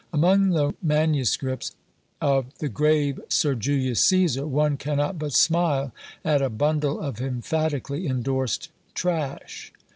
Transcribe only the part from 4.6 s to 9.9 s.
cannot but smile at a bundle emphatically endorsed "Trash."